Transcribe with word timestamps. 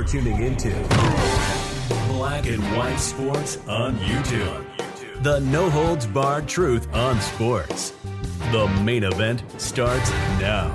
You're 0.00 0.08
tuning 0.08 0.42
into 0.42 0.70
Black 2.08 2.46
and 2.46 2.62
White 2.74 2.96
Sports 2.96 3.58
on 3.68 3.98
YouTube. 3.98 5.22
The 5.22 5.40
no 5.40 5.68
holds 5.68 6.06
barred 6.06 6.48
truth 6.48 6.90
on 6.94 7.20
sports. 7.20 7.92
The 8.50 8.66
main 8.82 9.04
event 9.04 9.44
starts 9.60 10.10
now. 10.40 10.70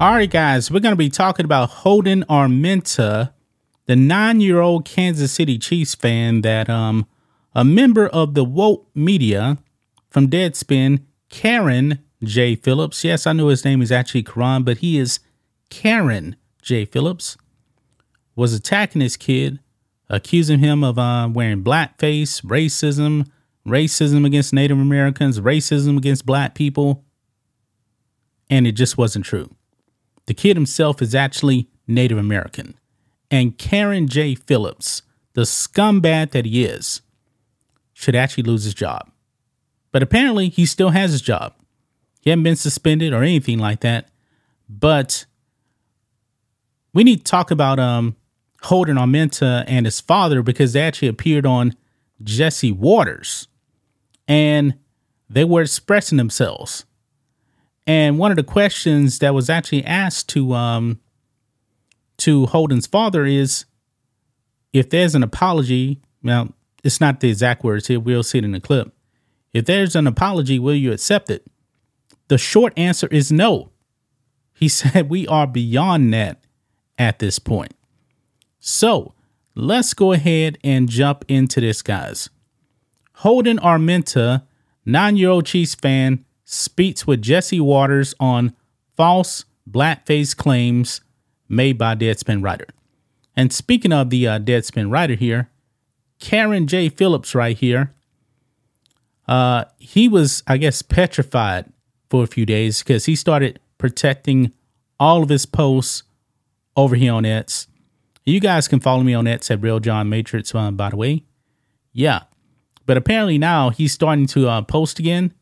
All 0.00 0.14
right, 0.14 0.28
guys, 0.28 0.68
we're 0.68 0.80
going 0.80 0.94
to 0.94 0.96
be 0.96 1.08
talking 1.08 1.44
about 1.44 1.70
Holden 1.70 2.24
Armenta, 2.28 3.32
the 3.84 3.94
nine 3.94 4.40
year 4.40 4.58
old 4.58 4.84
Kansas 4.84 5.30
City 5.30 5.58
Chiefs 5.58 5.94
fan 5.94 6.40
that 6.40 6.68
um, 6.68 7.06
a 7.54 7.64
member 7.64 8.08
of 8.08 8.34
the 8.34 8.42
woke 8.42 8.88
media 8.96 9.58
from 10.10 10.26
Deadspin, 10.26 11.04
Karen 11.28 12.00
J. 12.24 12.56
Phillips. 12.56 13.04
Yes, 13.04 13.28
I 13.28 13.32
know 13.32 13.46
his 13.46 13.64
name 13.64 13.80
is 13.80 13.92
actually 13.92 14.24
Carron, 14.24 14.64
but 14.64 14.78
he 14.78 14.98
is 14.98 15.20
Karen 15.70 16.34
J. 16.62 16.84
Phillips. 16.84 17.36
Was 18.36 18.52
attacking 18.52 19.00
this 19.00 19.16
kid, 19.16 19.58
accusing 20.08 20.60
him 20.60 20.84
of 20.84 20.98
uh, 20.98 21.28
wearing 21.32 21.64
blackface, 21.64 22.42
racism, 22.42 23.28
racism 23.66 24.24
against 24.24 24.52
Native 24.52 24.78
Americans, 24.78 25.40
racism 25.40 25.96
against 25.96 26.24
black 26.24 26.54
people. 26.54 27.04
And 28.48 28.66
it 28.66 28.72
just 28.72 28.96
wasn't 28.96 29.24
true. 29.24 29.50
The 30.26 30.34
kid 30.34 30.56
himself 30.56 31.02
is 31.02 31.14
actually 31.14 31.68
Native 31.88 32.18
American. 32.18 32.74
And 33.30 33.58
Karen 33.58 34.06
J. 34.06 34.34
Phillips, 34.34 35.02
the 35.32 35.42
scumbag 35.42 36.30
that 36.30 36.44
he 36.44 36.64
is, 36.64 37.00
should 37.92 38.14
actually 38.14 38.44
lose 38.44 38.64
his 38.64 38.74
job. 38.74 39.10
But 39.90 40.02
apparently, 40.02 40.48
he 40.48 40.66
still 40.66 40.90
has 40.90 41.12
his 41.12 41.22
job. 41.22 41.54
He 42.20 42.30
hasn't 42.30 42.44
been 42.44 42.56
suspended 42.56 43.12
or 43.12 43.22
anything 43.22 43.58
like 43.58 43.80
that. 43.80 44.08
But 44.68 45.26
we 46.92 47.04
need 47.04 47.18
to 47.18 47.24
talk 47.24 47.50
about 47.50 47.78
um, 47.78 48.16
Holden 48.62 48.96
Armenta 48.96 49.64
and 49.66 49.86
his 49.86 50.00
father 50.00 50.42
because 50.42 50.72
they 50.72 50.82
actually 50.82 51.08
appeared 51.08 51.46
on 51.46 51.74
Jesse 52.22 52.72
Watters 52.72 53.48
and 54.26 54.74
they 55.28 55.44
were 55.44 55.62
expressing 55.62 56.18
themselves. 56.18 56.84
And 57.86 58.18
one 58.18 58.32
of 58.32 58.36
the 58.36 58.42
questions 58.42 59.20
that 59.20 59.34
was 59.34 59.48
actually 59.48 59.84
asked 59.84 60.28
to 60.30 60.54
um, 60.54 61.00
to 62.18 62.46
Holden's 62.46 62.86
father 62.86 63.24
is 63.24 63.66
if 64.72 64.90
there's 64.90 65.14
an 65.14 65.22
apology. 65.22 66.00
Now, 66.22 66.52
it's 66.82 67.00
not 67.00 67.20
the 67.20 67.28
exact 67.28 67.62
words 67.62 67.86
here. 67.86 68.00
We'll 68.00 68.22
see 68.22 68.38
it 68.38 68.44
in 68.44 68.52
the 68.52 68.60
clip. 68.60 68.92
If 69.52 69.64
there's 69.66 69.94
an 69.94 70.06
apology, 70.06 70.58
will 70.58 70.74
you 70.74 70.92
accept 70.92 71.30
it? 71.30 71.46
The 72.28 72.38
short 72.38 72.72
answer 72.76 73.06
is 73.08 73.30
no. 73.30 73.70
He 74.54 74.68
said 74.70 75.08
we 75.08 75.26
are 75.28 75.46
beyond 75.46 76.12
that 76.14 76.42
at 76.98 77.18
this 77.18 77.38
point. 77.38 77.74
So 78.66 79.14
let's 79.54 79.94
go 79.94 80.10
ahead 80.10 80.58
and 80.64 80.88
jump 80.88 81.24
into 81.28 81.60
this, 81.60 81.82
guys. 81.82 82.28
Holden 83.12 83.58
Armenta, 83.58 84.42
nine 84.84 85.16
year 85.16 85.28
old 85.28 85.46
Chiefs 85.46 85.76
fan, 85.76 86.24
speaks 86.44 87.06
with 87.06 87.22
Jesse 87.22 87.60
Watters 87.60 88.12
on 88.18 88.56
false 88.96 89.44
blackface 89.70 90.36
claims 90.36 91.00
made 91.48 91.78
by 91.78 91.94
Deadspin 91.94 92.42
writer. 92.42 92.66
And 93.36 93.52
speaking 93.52 93.92
of 93.92 94.10
the 94.10 94.26
uh, 94.26 94.40
Deadspin 94.40 94.90
writer 94.90 95.14
here, 95.14 95.48
Karen 96.18 96.66
J. 96.66 96.88
Phillips, 96.88 97.36
right 97.36 97.56
here, 97.56 97.94
uh, 99.28 99.66
he 99.78 100.08
was, 100.08 100.42
I 100.48 100.56
guess, 100.56 100.82
petrified 100.82 101.66
for 102.10 102.24
a 102.24 102.26
few 102.26 102.44
days 102.44 102.82
because 102.82 103.04
he 103.04 103.14
started 103.14 103.60
protecting 103.78 104.50
all 104.98 105.22
of 105.22 105.28
his 105.28 105.46
posts 105.46 106.02
over 106.76 106.96
here 106.96 107.12
on 107.12 107.24
X. 107.24 107.68
You 108.26 108.40
guys 108.40 108.66
can 108.66 108.80
follow 108.80 109.04
me 109.04 109.14
on 109.14 109.28
X 109.28 109.52
at 109.52 109.62
Real 109.62 109.78
John 109.78 110.08
Matrix, 110.08 110.52
uh, 110.52 110.72
by 110.72 110.90
the 110.90 110.96
way. 110.96 111.22
Yeah. 111.92 112.24
But 112.84 112.96
apparently 112.96 113.38
now 113.38 113.70
he's 113.70 113.92
starting 113.92 114.26
to 114.26 114.48
uh, 114.48 114.62
post 114.62 114.98
again 114.98 115.32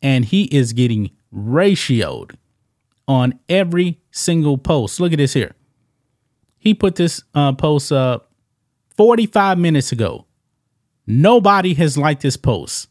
and 0.00 0.24
he 0.24 0.44
is 0.44 0.72
getting 0.72 1.10
ratioed 1.34 2.36
on 3.08 3.38
every 3.48 4.00
single 4.12 4.56
post. 4.56 5.00
Look 5.00 5.12
at 5.12 5.18
this 5.18 5.32
here. 5.34 5.54
He 6.58 6.74
put 6.74 6.94
this 6.94 7.22
uh, 7.34 7.52
post 7.52 7.90
up 7.90 8.30
45 8.96 9.58
minutes 9.58 9.90
ago. 9.90 10.26
Nobody 11.06 11.74
has 11.74 11.98
liked 11.98 12.22
this 12.22 12.36
post, 12.36 12.88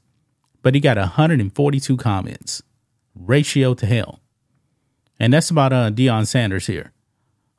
but 0.62 0.74
he 0.74 0.82
got 0.82 0.98
142 0.98 1.96
comments 1.98 2.64
ratio 3.16 3.74
to 3.76 3.86
hell. 3.86 4.20
And 5.20 5.34
that's 5.34 5.50
about 5.50 5.72
uh, 5.72 5.90
Deion 5.90 6.28
Sanders 6.28 6.68
here. 6.68 6.92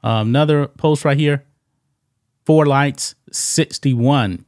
Um, 0.03 0.29
another 0.29 0.67
post 0.67 1.05
right 1.05 1.19
here 1.19 1.45
four 2.49 2.65
likes, 2.65 3.15
61 3.31 4.47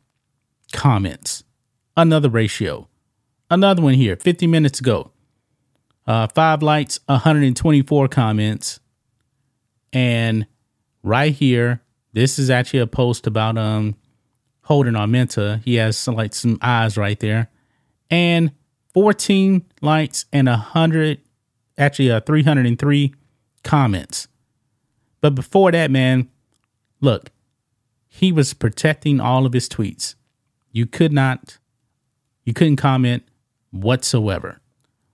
comments. 0.73 1.45
Another 1.99 2.31
ratio. 2.31 2.89
Another 3.51 3.83
one 3.83 3.93
here, 3.93 4.17
50 4.17 4.47
minutes 4.47 4.81
ago. 4.81 5.11
Uh, 6.07 6.27
five 6.29 6.63
likes, 6.63 6.99
124 7.05 8.09
comments. 8.09 8.81
And 9.93 10.47
right 11.03 11.35
here, 11.35 11.83
this 12.15 12.39
is 12.39 12.49
actually 12.49 12.79
a 12.79 12.87
post 12.87 13.27
about 13.27 13.59
um 13.59 13.97
Holden 14.63 14.95
Armenta. 14.95 15.63
He 15.63 15.75
has 15.75 15.99
some, 15.99 16.15
like 16.15 16.33
some 16.33 16.59
eyes 16.63 16.97
right 16.97 17.21
there. 17.21 17.51
And 18.09 18.53
14 18.95 19.63
likes 19.83 20.25
and 20.33 20.49
100 20.49 21.21
actually 21.77 22.11
uh 22.11 22.21
303 22.21 23.15
comments. 23.63 24.27
But 25.21 25.35
before 25.35 25.71
that, 25.73 25.91
man, 25.91 26.31
look, 27.03 27.31
he 28.13 28.33
was 28.33 28.53
protecting 28.53 29.21
all 29.21 29.47
of 29.47 29.55
his 29.55 29.69
tweets. 29.69 30.17
You 30.73 30.85
could 30.85 31.13
not 31.13 31.59
you 32.45 32.53
couldn't 32.53 32.77
comment 32.77 33.23
whatsoever. 33.71 34.61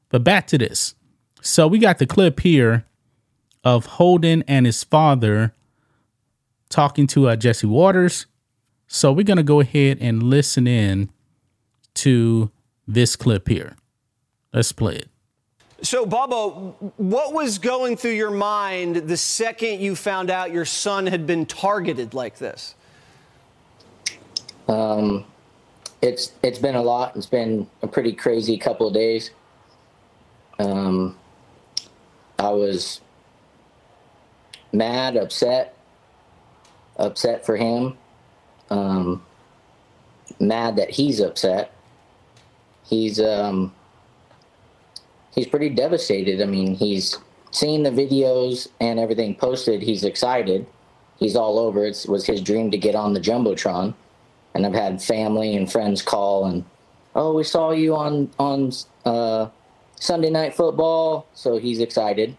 But 0.08 0.24
back 0.24 0.46
to 0.48 0.58
this. 0.58 0.94
So 1.42 1.68
we 1.68 1.78
got 1.78 1.98
the 1.98 2.06
clip 2.06 2.40
here 2.40 2.86
of 3.62 3.86
Holden 3.86 4.42
and 4.48 4.64
his 4.64 4.82
father 4.82 5.52
talking 6.70 7.06
to 7.08 7.28
uh, 7.28 7.36
Jesse 7.36 7.66
Watters. 7.66 8.26
So 8.86 9.12
we're 9.12 9.24
going 9.24 9.36
to 9.36 9.42
go 9.42 9.60
ahead 9.60 9.98
and 10.00 10.22
listen 10.22 10.66
in 10.66 11.10
to 11.94 12.50
this 12.88 13.16
clip 13.16 13.48
here. 13.48 13.76
Let's 14.52 14.72
play 14.72 14.96
it. 14.96 15.08
So, 15.82 16.06
Bubba, 16.06 16.74
what 16.96 17.34
was 17.34 17.58
going 17.58 17.98
through 17.98 18.12
your 18.12 18.30
mind 18.30 18.96
the 18.96 19.16
second 19.18 19.80
you 19.80 19.94
found 19.94 20.30
out 20.30 20.50
your 20.50 20.64
son 20.64 21.06
had 21.06 21.26
been 21.26 21.44
targeted 21.44 22.14
like 22.14 22.38
this? 22.38 22.74
Um, 24.68 25.24
it's 26.02 26.32
it's 26.42 26.58
been 26.58 26.74
a 26.74 26.82
lot. 26.82 27.16
It's 27.16 27.26
been 27.26 27.68
a 27.82 27.86
pretty 27.86 28.12
crazy 28.12 28.58
couple 28.58 28.86
of 28.86 28.94
days. 28.94 29.30
Um, 30.58 31.16
I 32.38 32.50
was 32.50 33.00
mad, 34.72 35.16
upset, 35.16 35.76
upset 36.96 37.44
for 37.44 37.56
him. 37.56 37.96
Um, 38.70 39.22
mad 40.40 40.76
that 40.76 40.90
he's 40.90 41.20
upset 41.20 41.72
he's 42.88 43.20
um, 43.20 43.72
he's 45.34 45.46
pretty 45.46 45.70
devastated. 45.70 46.40
I 46.40 46.46
mean, 46.46 46.74
he's 46.74 47.18
seen 47.50 47.82
the 47.82 47.90
videos 47.90 48.68
and 48.80 48.98
everything 48.98 49.34
posted. 49.34 49.82
He's 49.82 50.04
excited. 50.04 50.66
He's 51.18 51.36
all 51.36 51.58
over. 51.58 51.84
It 51.84 52.06
was 52.08 52.26
his 52.26 52.40
dream 52.40 52.70
to 52.70 52.78
get 52.78 52.94
on 52.94 53.14
the 53.14 53.20
jumbotron, 53.20 53.94
and 54.56 54.64
I've 54.64 54.74
had 54.74 55.02
family 55.02 55.54
and 55.54 55.70
friends 55.70 56.00
call 56.00 56.46
and, 56.46 56.64
oh, 57.14 57.34
we 57.34 57.44
saw 57.44 57.72
you 57.72 57.94
on 57.94 58.30
on 58.38 58.72
uh, 59.04 59.48
Sunday 59.96 60.30
night 60.30 60.54
football. 60.54 61.26
So 61.34 61.58
he's 61.58 61.78
excited. 61.78 62.34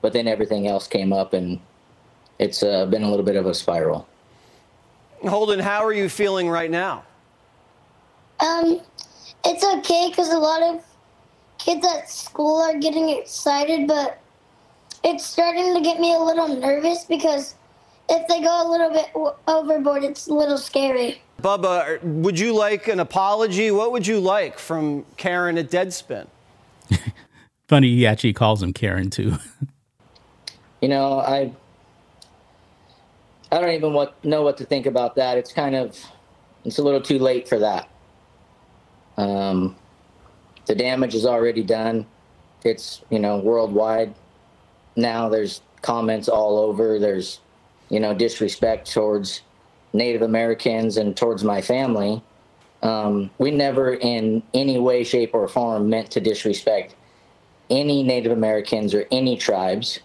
But 0.00 0.14
then 0.14 0.26
everything 0.26 0.66
else 0.66 0.86
came 0.86 1.12
up, 1.12 1.34
and 1.34 1.60
it's 2.38 2.62
uh, 2.62 2.86
been 2.86 3.02
a 3.02 3.10
little 3.10 3.24
bit 3.24 3.36
of 3.36 3.46
a 3.46 3.52
spiral. 3.52 4.08
Holden, 5.22 5.58
how 5.58 5.84
are 5.84 5.92
you 5.92 6.08
feeling 6.08 6.48
right 6.48 6.70
now? 6.70 7.04
Um, 8.40 8.80
it's 9.44 9.64
okay 9.64 10.08
because 10.08 10.32
a 10.32 10.38
lot 10.38 10.62
of 10.62 10.84
kids 11.58 11.84
at 11.84 12.08
school 12.08 12.62
are 12.62 12.78
getting 12.78 13.10
excited, 13.10 13.88
but 13.88 14.20
it's 15.04 15.26
starting 15.26 15.74
to 15.74 15.80
get 15.82 16.00
me 16.00 16.14
a 16.14 16.18
little 16.18 16.48
nervous 16.48 17.04
because 17.04 17.56
if 18.08 18.26
they 18.28 18.40
go 18.40 18.62
a 18.62 18.68
little 18.68 18.90
bit 18.90 19.10
overboard, 19.46 20.04
it's 20.04 20.26
a 20.28 20.34
little 20.34 20.58
scary. 20.58 21.22
Bubba, 21.42 22.02
would 22.02 22.38
you 22.38 22.54
like 22.54 22.88
an 22.88 23.00
apology? 23.00 23.70
What 23.70 23.92
would 23.92 24.06
you 24.06 24.18
like 24.18 24.58
from 24.58 25.04
Karen 25.16 25.56
at 25.58 25.70
Deadspin? 25.70 26.26
Funny, 27.68 27.90
he 27.90 28.06
actually 28.06 28.32
calls 28.32 28.62
him 28.62 28.72
Karen 28.72 29.10
too. 29.10 29.36
you 30.80 30.88
know, 30.88 31.20
I 31.20 31.52
I 33.50 33.60
don't 33.60 33.70
even 33.70 33.92
what, 33.92 34.22
know 34.24 34.42
what 34.42 34.58
to 34.58 34.64
think 34.64 34.86
about 34.86 35.14
that. 35.16 35.38
It's 35.38 35.52
kind 35.52 35.74
of 35.74 35.96
it's 36.64 36.78
a 36.78 36.82
little 36.82 37.00
too 37.00 37.18
late 37.18 37.48
for 37.48 37.58
that. 37.58 37.88
Um, 39.16 39.76
the 40.66 40.74
damage 40.74 41.14
is 41.14 41.24
already 41.24 41.62
done. 41.62 42.06
It's 42.64 43.02
you 43.10 43.18
know 43.18 43.38
worldwide. 43.38 44.14
Now 44.96 45.28
there's 45.28 45.62
comments 45.82 46.28
all 46.28 46.58
over. 46.58 46.98
There's 46.98 47.40
you 47.88 48.00
know, 48.00 48.14
disrespect 48.14 48.92
towards 48.92 49.42
Native 49.92 50.22
Americans 50.22 50.96
and 50.96 51.16
towards 51.16 51.44
my 51.44 51.60
family. 51.60 52.22
Um, 52.82 53.30
we 53.38 53.50
never, 53.50 53.94
in 53.94 54.42
any 54.54 54.78
way, 54.78 55.04
shape, 55.04 55.34
or 55.34 55.48
form, 55.48 55.88
meant 55.88 56.10
to 56.12 56.20
disrespect 56.20 56.94
any 57.70 58.02
Native 58.02 58.32
Americans 58.32 58.94
or 58.94 59.06
any 59.10 59.36
tribes. 59.36 60.00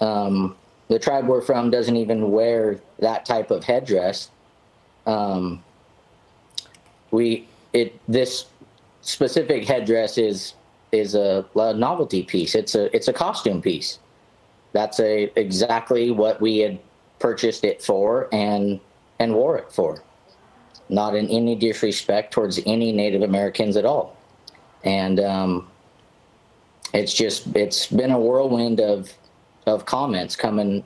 Um, 0.00 0.56
the 0.88 0.98
tribe 0.98 1.26
we're 1.26 1.40
from 1.40 1.70
doesn't 1.70 1.96
even 1.96 2.30
wear 2.30 2.80
that 2.98 3.24
type 3.24 3.50
of 3.50 3.64
headdress. 3.64 4.30
Um, 5.06 5.62
we 7.10 7.48
it 7.72 7.98
this 8.08 8.46
specific 9.00 9.64
headdress 9.64 10.18
is 10.18 10.54
is 10.92 11.14
a, 11.14 11.44
a, 11.56 11.74
novelty 11.74 12.22
piece. 12.22 12.54
It's 12.54 12.74
a 12.74 12.94
it's 12.94 13.08
a 13.08 13.12
costume 13.12 13.62
piece. 13.62 13.98
That's 14.72 15.00
a 15.00 15.32
exactly 15.38 16.10
what 16.10 16.40
we 16.40 16.58
had 16.58 16.78
purchased 17.22 17.64
it 17.64 17.80
for 17.80 18.28
and 18.34 18.80
and 19.18 19.34
wore 19.34 19.56
it 19.56 19.72
for. 19.72 20.02
Not 20.88 21.14
in 21.14 21.28
any 21.28 21.54
disrespect 21.54 22.32
towards 22.34 22.60
any 22.66 22.92
Native 22.92 23.22
Americans 23.22 23.76
at 23.76 23.86
all. 23.86 24.16
And 24.84 25.20
um, 25.20 25.70
it's 26.92 27.14
just 27.14 27.46
it's 27.56 27.86
been 27.86 28.10
a 28.10 28.18
whirlwind 28.18 28.80
of 28.80 29.14
of 29.66 29.86
comments 29.86 30.34
coming 30.34 30.84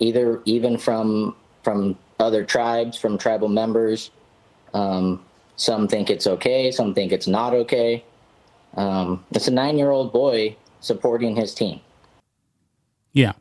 either 0.00 0.40
even 0.46 0.78
from 0.78 1.36
from 1.62 1.98
other 2.18 2.44
tribes, 2.44 2.96
from 2.96 3.18
tribal 3.18 3.48
members. 3.48 4.10
Um, 4.72 5.22
some 5.56 5.86
think 5.86 6.10
it's 6.10 6.26
okay, 6.26 6.70
some 6.70 6.94
think 6.94 7.12
it's 7.12 7.26
not 7.26 7.52
okay. 7.52 8.02
Um, 8.76 9.24
it's 9.30 9.48
a 9.48 9.50
nine 9.50 9.76
year 9.78 9.90
old 9.90 10.12
boy 10.12 10.56
supporting 10.80 11.36
his 11.36 11.54
team. 11.54 11.80
Yeah. 13.12 13.32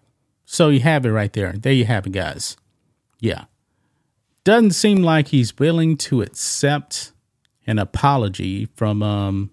So 0.45 0.69
you 0.69 0.79
have 0.81 1.05
it 1.05 1.11
right 1.11 1.33
there. 1.33 1.53
There 1.53 1.73
you 1.73 1.85
have 1.85 2.07
it, 2.07 2.11
guys. 2.11 2.55
Yeah. 3.19 3.45
Doesn't 4.43 4.71
seem 4.71 5.01
like 5.01 5.29
he's 5.29 5.57
willing 5.57 5.97
to 5.97 6.21
accept 6.21 7.11
an 7.67 7.79
apology 7.79 8.67
from 8.75 9.01
um 9.01 9.51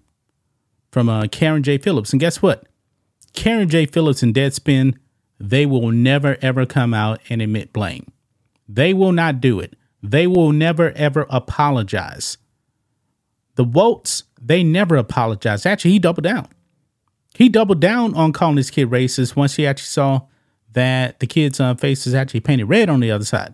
from 0.91 1.09
uh, 1.09 1.25
Karen 1.27 1.63
J. 1.63 1.79
Phillips. 1.79 2.13
And 2.13 2.19
guess 2.19 2.41
what? 2.41 2.67
Karen 3.33 3.67
J. 3.67 3.87
Phillips 3.87 4.21
and 4.21 4.33
Deadspin, 4.33 4.95
they 5.39 5.65
will 5.65 5.91
never 5.91 6.37
ever 6.41 6.67
come 6.67 6.93
out 6.93 7.19
and 7.29 7.41
admit 7.41 7.73
blame. 7.73 8.11
They 8.69 8.93
will 8.93 9.11
not 9.11 9.41
do 9.41 9.59
it. 9.59 9.75
They 10.03 10.27
will 10.27 10.51
never 10.51 10.91
ever 10.91 11.25
apologize. 11.29 12.37
The 13.55 13.65
Wolts, 13.65 14.23
they 14.39 14.63
never 14.63 14.95
apologized. 14.95 15.65
Actually, 15.65 15.91
he 15.91 15.99
doubled 15.99 16.23
down. 16.23 16.47
He 17.35 17.49
doubled 17.49 17.79
down 17.79 18.13
on 18.13 18.31
calling 18.31 18.55
this 18.57 18.69
kid 18.69 18.89
racist 18.89 19.35
once 19.35 19.55
he 19.55 19.65
actually 19.65 19.87
saw 19.87 20.21
that 20.73 21.19
the 21.19 21.27
kid's 21.27 21.59
uh, 21.59 21.75
face 21.75 22.05
is 22.05 22.13
actually 22.13 22.39
painted 22.41 22.65
red 22.65 22.89
on 22.89 22.99
the 22.99 23.11
other 23.11 23.25
side. 23.25 23.53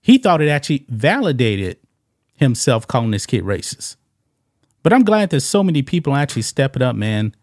He 0.00 0.18
thought 0.18 0.40
it 0.40 0.48
actually 0.48 0.86
validated 0.88 1.78
himself 2.36 2.86
calling 2.86 3.10
this 3.10 3.26
kid 3.26 3.44
racist. 3.44 3.96
But 4.82 4.92
I'm 4.92 5.04
glad 5.04 5.30
that 5.30 5.40
so 5.42 5.62
many 5.62 5.82
people 5.82 6.16
actually 6.16 6.42
stepping 6.42 6.82
up, 6.82 6.96
man, 6.96 7.34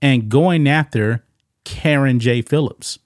and 0.00 0.28
going 0.28 0.66
after 0.66 1.24
Karen 1.64 2.18
J. 2.20 2.40
Phillips. 2.40 2.98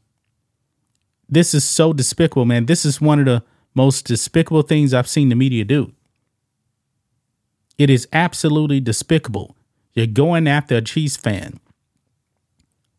This 1.28 1.54
is 1.54 1.64
so 1.64 1.92
despicable, 1.92 2.44
man. 2.44 2.66
This 2.66 2.84
is 2.84 3.00
one 3.00 3.18
of 3.18 3.24
the 3.24 3.42
most 3.74 4.06
despicable 4.06 4.62
things 4.62 4.94
I've 4.94 5.08
seen 5.08 5.28
the 5.28 5.34
media 5.34 5.64
do. 5.64 5.92
It 7.76 7.90
is 7.90 8.06
absolutely 8.12 8.80
despicable. 8.80 9.56
You're 9.94 10.06
going 10.06 10.46
after 10.46 10.76
a 10.76 10.82
Chiefs 10.82 11.16
fan 11.16 11.58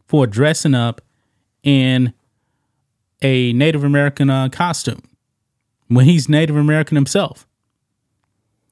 for 0.06 0.28
dressing 0.28 0.76
up 0.76 1.02
in 1.66 2.14
a 3.22 3.52
Native 3.52 3.84
American 3.84 4.30
uh, 4.30 4.48
costume 4.48 5.02
when 5.88 6.06
he's 6.06 6.30
Native 6.30 6.56
American 6.56 6.96
himself. 6.96 7.46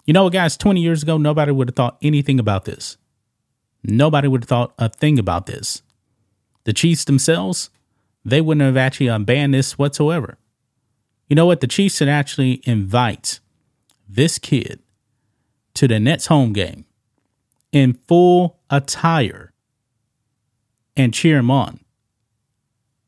You 0.06 0.14
know 0.14 0.26
what, 0.26 0.34
guys? 0.34 0.56
20 0.56 0.80
years 0.80 1.04
ago, 1.04 1.18
nobody 1.18 1.52
would 1.52 1.70
have 1.70 1.76
thought 1.76 1.98
anything 2.02 2.40
about 2.40 2.66
this. 2.66 2.98
Nobody 3.84 4.28
would 4.28 4.44
have 4.44 4.50
thought 4.50 4.74
a 4.78 4.88
thing 4.90 5.20
about 5.20 5.48
this. 5.48 5.82
The 6.66 6.74
Chiefs 6.74 7.04
themselves, 7.04 7.70
they 8.24 8.40
wouldn't 8.40 8.66
have 8.66 8.78
actually 8.78 9.10
uh, 9.10 9.20
banned 9.20 9.54
this 9.54 9.78
whatsoever. 9.78 10.38
You 11.28 11.36
know 11.36 11.46
what? 11.46 11.62
The 11.62 11.68
Chiefs 11.68 11.98
should 11.98 12.10
actually 12.10 12.62
invite 12.66 13.40
this 14.08 14.38
kid 14.38 14.82
to 15.74 15.88
the 15.88 16.00
Nets 16.00 16.28
home 16.28 16.54
game 16.54 16.86
in 17.72 17.94
full 18.08 18.60
attire 18.70 19.52
and 20.96 21.14
cheer 21.14 21.38
him 21.38 21.50
on. 21.50 21.80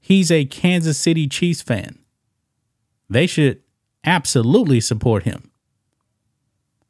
He's 0.06 0.30
a 0.30 0.46
Kansas 0.46 1.00
City 1.00 1.28
Chiefs 1.28 1.63
fan. 1.63 1.98
They 3.10 3.25
should 3.25 3.63
absolutely 4.04 4.80
support 4.80 5.24
him. 5.24 5.50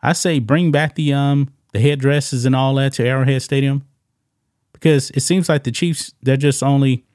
I 0.01 0.12
say 0.12 0.39
bring 0.39 0.69
back 0.69 0.95
the 0.95 1.13
um 1.13 1.47
the 1.71 1.79
headdresses 1.79 2.44
and 2.44 2.53
all 2.53 2.75
that 2.75 2.91
to 2.95 3.07
Arrowhead 3.07 3.41
Stadium 3.41 3.85
because 4.73 5.12
it 5.12 5.21
seems 5.21 5.47
like 5.47 5.63
the 5.63 5.71
Chiefs 5.71 6.13
they're 6.23 6.35
just 6.35 6.62
only 6.62 7.06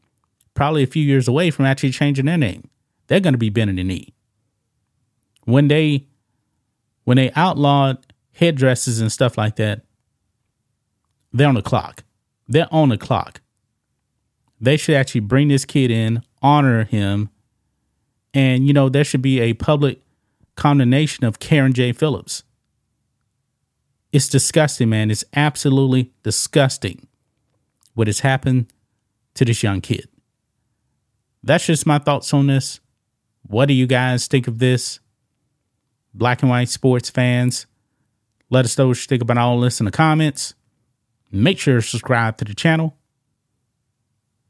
probably 0.55 0.82
a 0.82 0.87
few 0.87 1.05
years 1.05 1.29
away 1.29 1.50
from 1.50 1.67
actually 1.67 1.91
changing 1.91 2.25
their 2.25 2.38
name. 2.38 2.70
They're 3.08 3.20
going 3.20 3.35
to 3.35 3.38
be 3.38 3.50
bending 3.50 3.76
the 3.76 3.85
knee. 3.85 4.14
When 5.44 5.69
they 5.69 6.06
when 7.05 7.19
they 7.19 7.31
outlawed 7.37 7.99
headdresses 8.32 9.02
and 9.02 9.12
stuff 9.12 9.37
like 9.37 9.56
that, 9.56 9.82
they're 11.31 11.47
on 11.47 11.56
the 11.56 11.61
clock. 11.61 12.05
They're 12.49 12.69
on 12.73 12.88
the 12.88 12.97
clock. 12.97 13.43
They 14.61 14.77
should 14.77 14.95
actually 14.95 15.23
bring 15.23 15.49
this 15.49 15.65
kid 15.65 15.91
in, 15.91 16.23
honor 16.43 16.85
him, 16.85 17.31
and 18.35 18.67
you 18.67 18.73
know 18.73 18.89
there 18.89 19.05
should 19.05 19.23
be 19.23 19.41
a 19.41 19.55
public 19.55 20.01
condemnation 20.55 21.25
of 21.25 21.39
Karen 21.39 21.73
J. 21.73 21.93
Phillips. 21.93 22.43
It's 24.12 24.29
disgusting, 24.29 24.91
man. 24.91 25.11
It's 25.11 25.25
absolutely 25.35 26.12
disgusting 26.23 27.07
what 27.95 28.07
has 28.07 28.21
happened 28.21 28.67
to 29.35 29.45
this 29.45 29.62
young 29.62 29.81
kid. 29.81 30.09
That's 31.43 31.67
just 31.67 31.87
my 31.87 31.99
thoughts 31.99 32.35
on 32.35 32.49
this. 32.49 32.81
What 33.47 33.67
do 33.67 33.75
you 33.75 33.87
guys 33.87 34.27
think 34.27 34.47
of 34.47 34.59
this? 34.59 35.01
Black 36.12 36.43
and 36.43 36.51
white 36.51 36.69
sports 36.69 37.09
fans, 37.09 37.67
let 38.51 38.65
us 38.65 38.77
know 38.77 38.89
what 38.89 38.99
you 38.99 39.07
think 39.07 39.23
about 39.23 39.39
all 39.39 39.61
this 39.61 39.79
in 39.81 39.87
the 39.87 39.93
comments. 39.93 40.55
Make 41.31 41.59
sure 41.61 41.77
to 41.77 41.83
subscribe 41.83 42.37
to 42.39 42.45
the 42.45 42.55
channel. 42.55 42.97